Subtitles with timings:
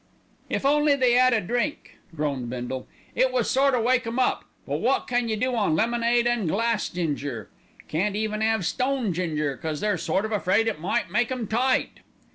[0.49, 4.45] "If they only 'ad a drink," groaned Bindle, "it would sort o' wake 'em up;
[4.65, 7.51] but wot can you do on lemonade and glass ginger.
[7.87, 11.99] Can't even 'ave stone ginger, because they're sort of afraid it might make 'em tight."